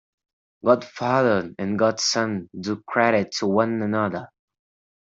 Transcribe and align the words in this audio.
Godfather 0.65 1.53
and 1.59 1.77
godson 1.77 2.49
do 2.59 2.81
credit 2.87 3.33
to 3.33 3.45
one 3.45 3.83
another. 3.83 4.29